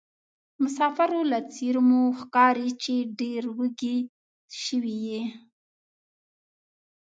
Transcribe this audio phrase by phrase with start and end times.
[0.63, 3.97] مسافرو له څېرومو ښکاري چې ډېروږي
[4.63, 5.23] سوي یې.